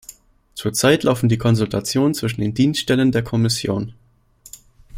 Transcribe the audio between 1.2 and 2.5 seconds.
die Konsultationen zwischen